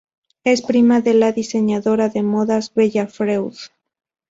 Es 0.43 0.63
prima 0.63 0.99
de 1.01 1.13
la 1.13 1.31
diseñadora 1.31 2.09
de 2.09 2.23
modas 2.23 2.73
"Bella 2.73 3.05
Freud". 3.05 3.53